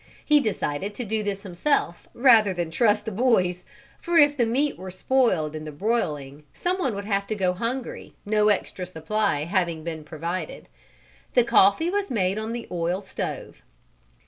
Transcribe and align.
He 0.25 0.39
decided 0.39 0.95
to 0.95 1.05
do 1.05 1.21
this 1.21 1.43
himself 1.43 2.07
rather 2.15 2.55
than 2.55 2.71
trust 2.71 3.05
the 3.05 3.11
boys, 3.11 3.65
for 3.99 4.17
if 4.17 4.35
the 4.35 4.47
meat 4.47 4.75
were 4.75 4.89
spoiled 4.89 5.55
in 5.55 5.63
the 5.63 5.71
broiling 5.71 6.41
some 6.55 6.79
one 6.79 6.95
would 6.95 7.05
have 7.05 7.27
to 7.27 7.35
go 7.35 7.53
hungry, 7.53 8.15
no 8.25 8.47
extra 8.47 8.87
supply 8.87 9.43
having 9.43 9.83
been 9.83 10.03
provided. 10.03 10.67
The 11.35 11.43
coffee 11.43 11.91
was 11.91 12.09
made 12.09 12.39
on 12.39 12.51
the 12.51 12.67
oil 12.71 13.03
stove. 13.03 13.61